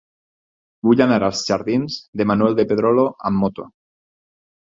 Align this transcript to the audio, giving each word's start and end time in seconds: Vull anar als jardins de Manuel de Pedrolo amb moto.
Vull 0.87 1.03
anar 1.05 1.19
als 1.27 1.41
jardins 1.49 1.97
de 2.21 2.27
Manuel 2.31 2.57
de 2.61 2.65
Pedrolo 2.73 3.05
amb 3.31 3.39
moto. 3.43 3.67